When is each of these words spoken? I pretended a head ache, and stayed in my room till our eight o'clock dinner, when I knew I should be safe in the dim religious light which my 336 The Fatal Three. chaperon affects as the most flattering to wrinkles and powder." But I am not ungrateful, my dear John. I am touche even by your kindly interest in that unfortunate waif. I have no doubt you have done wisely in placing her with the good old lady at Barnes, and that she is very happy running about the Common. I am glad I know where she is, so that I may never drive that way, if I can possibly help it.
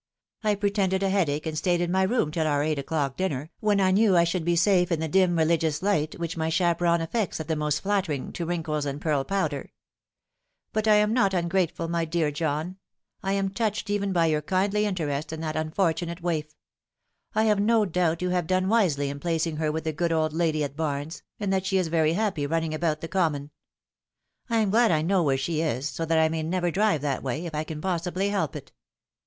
I 0.43 0.55
pretended 0.55 1.03
a 1.03 1.11
head 1.11 1.29
ache, 1.29 1.45
and 1.45 1.55
stayed 1.55 1.79
in 1.79 1.91
my 1.91 2.01
room 2.01 2.31
till 2.31 2.47
our 2.47 2.63
eight 2.63 2.79
o'clock 2.79 3.17
dinner, 3.17 3.51
when 3.59 3.79
I 3.79 3.91
knew 3.91 4.17
I 4.17 4.23
should 4.23 4.43
be 4.43 4.55
safe 4.55 4.91
in 4.91 4.99
the 4.99 5.07
dim 5.07 5.37
religious 5.37 5.83
light 5.83 6.17
which 6.17 6.35
my 6.35 6.49
336 6.49 6.57
The 6.57 6.63
Fatal 6.63 6.71
Three. 6.73 6.81
chaperon 6.81 7.01
affects 7.01 7.39
as 7.39 7.45
the 7.45 7.55
most 7.55 7.83
flattering 7.83 8.33
to 8.33 8.45
wrinkles 8.47 8.87
and 8.87 8.99
powder." 9.27 9.71
But 10.73 10.87
I 10.87 10.95
am 10.95 11.13
not 11.13 11.35
ungrateful, 11.35 11.87
my 11.87 12.05
dear 12.05 12.31
John. 12.31 12.77
I 13.21 13.33
am 13.33 13.49
touche 13.49 13.83
even 13.89 14.11
by 14.11 14.25
your 14.25 14.41
kindly 14.41 14.87
interest 14.87 15.31
in 15.31 15.39
that 15.41 15.55
unfortunate 15.55 16.23
waif. 16.23 16.55
I 17.35 17.43
have 17.43 17.59
no 17.59 17.85
doubt 17.85 18.23
you 18.23 18.31
have 18.31 18.47
done 18.47 18.69
wisely 18.69 19.07
in 19.07 19.19
placing 19.19 19.57
her 19.57 19.71
with 19.71 19.83
the 19.83 19.93
good 19.93 20.11
old 20.11 20.33
lady 20.33 20.63
at 20.63 20.75
Barnes, 20.75 21.21
and 21.39 21.53
that 21.53 21.67
she 21.67 21.77
is 21.77 21.89
very 21.89 22.13
happy 22.13 22.47
running 22.47 22.73
about 22.73 23.01
the 23.01 23.07
Common. 23.07 23.51
I 24.49 24.57
am 24.57 24.71
glad 24.71 24.89
I 24.89 25.03
know 25.03 25.21
where 25.21 25.37
she 25.37 25.61
is, 25.61 25.87
so 25.87 26.05
that 26.05 26.17
I 26.17 26.27
may 26.27 26.41
never 26.41 26.71
drive 26.71 27.01
that 27.01 27.21
way, 27.21 27.45
if 27.45 27.53
I 27.53 27.63
can 27.63 27.79
possibly 27.81 28.29
help 28.29 28.55
it. 28.55 28.71